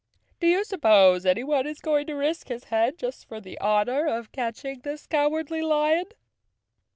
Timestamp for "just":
2.97-3.27